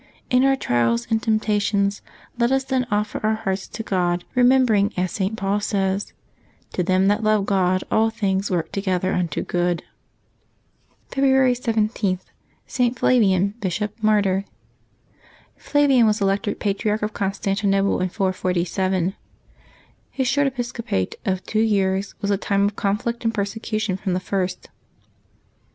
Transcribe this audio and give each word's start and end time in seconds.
In 0.31 0.43
our 0.43 0.55
trials 0.55 1.05
and 1.11 1.21
temptations 1.21 2.01
let 2.39 2.51
us 2.51 2.63
then 2.63 2.87
offer 2.89 3.19
our 3.23 3.35
hearts 3.35 3.67
to 3.67 3.83
God, 3.83 4.25
remembering, 4.33 4.91
as 4.97 5.11
St. 5.11 5.37
Paul 5.37 5.59
says," 5.59 6.13
To 6.73 6.81
them 6.81 7.07
that 7.07 7.21
love 7.21 7.45
God 7.45 7.83
all 7.91 8.09
things 8.09 8.49
work 8.49 8.71
together 8.71 9.13
unto 9.13 9.43
good." 9.43 9.83
February 11.11 11.53
17. 11.53 12.17
ST. 12.65 12.97
FLAVIAN, 12.97 13.53
Bishop, 13.59 13.93
Martyr. 14.01 14.43
HLAVIAN" 15.59 16.07
was 16.07 16.19
elected 16.19 16.59
Patriarch 16.59 17.03
of 17.03 17.13
Constantinople 17.13 18.01
in 18.01 18.09
447. 18.09 19.13
His 20.09 20.27
short 20.27 20.47
episcopate 20.47 21.13
of 21.25 21.43
two 21.43 21.61
years 21.61 22.15
was 22.23 22.31
a 22.31 22.37
time 22.37 22.65
of 22.65 22.75
conflict 22.75 23.23
and 23.23 23.31
persecution 23.31 23.97
from 23.97 24.13
the 24.13 24.19
first. 24.19 24.67